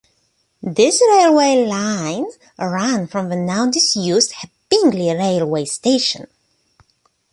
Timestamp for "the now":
3.29-3.69